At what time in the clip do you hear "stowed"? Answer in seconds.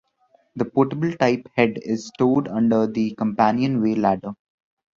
2.07-2.47